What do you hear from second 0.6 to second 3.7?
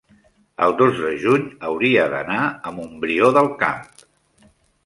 el dos de juny hauria d'anar a Montbrió del